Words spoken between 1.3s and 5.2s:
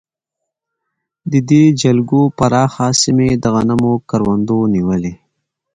د دې جلګو پراخه سیمې د غنمو کروندو نیولې.